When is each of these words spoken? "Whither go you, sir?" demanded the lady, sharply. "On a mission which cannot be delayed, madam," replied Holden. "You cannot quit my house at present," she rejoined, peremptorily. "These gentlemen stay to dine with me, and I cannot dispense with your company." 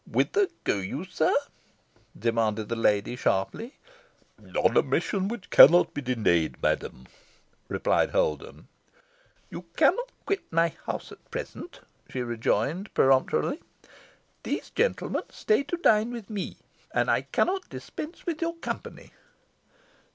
"Whither 0.11 0.47
go 0.63 0.77
you, 0.77 1.05
sir?" 1.05 1.31
demanded 2.17 2.69
the 2.69 2.75
lady, 2.75 3.15
sharply. 3.15 3.75
"On 4.55 4.75
a 4.75 4.81
mission 4.81 5.27
which 5.27 5.51
cannot 5.51 5.93
be 5.93 6.01
delayed, 6.01 6.59
madam," 6.59 7.05
replied 7.67 8.09
Holden. 8.09 8.67
"You 9.51 9.65
cannot 9.77 10.11
quit 10.25 10.51
my 10.51 10.73
house 10.87 11.11
at 11.11 11.29
present," 11.29 11.81
she 12.09 12.21
rejoined, 12.23 12.91
peremptorily. 12.95 13.61
"These 14.41 14.71
gentlemen 14.71 15.21
stay 15.29 15.61
to 15.65 15.77
dine 15.77 16.09
with 16.09 16.31
me, 16.31 16.57
and 16.91 17.11
I 17.11 17.21
cannot 17.21 17.69
dispense 17.69 18.25
with 18.25 18.41
your 18.41 18.55
company." 18.55 19.11